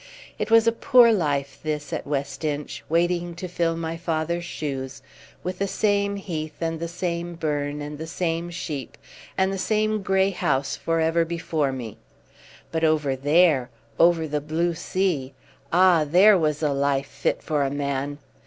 [0.39, 5.03] It was a poor life this, at West Inch, waiting to fill my father's shoes,
[5.43, 8.97] with the same heath, and the same burn, and the same sheep,
[9.37, 11.97] and the same grey house for ever before me.
[12.71, 13.69] But over there,
[13.99, 15.35] over the blue sea,
[15.71, 16.03] ah!
[16.03, 18.17] there was a life fit for a man.